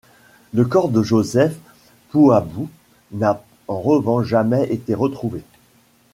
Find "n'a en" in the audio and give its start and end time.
3.11-3.79